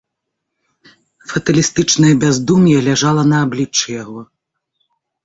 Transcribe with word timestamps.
Фаталістычнае 1.31 2.13
бяздум'е 2.23 2.77
ляжала 2.87 3.23
на 3.33 3.37
абліччы 3.49 3.87
яго. 4.03 4.21